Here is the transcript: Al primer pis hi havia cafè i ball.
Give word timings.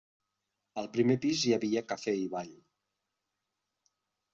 Al 0.83 0.89
primer 0.95 1.19
pis 1.27 1.45
hi 1.49 1.55
havia 1.59 1.85
cafè 1.95 2.17
i 2.25 2.27
ball. 2.35 2.53